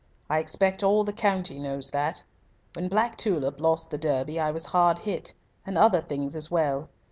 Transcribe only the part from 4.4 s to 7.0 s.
was hard hit. And other things as well.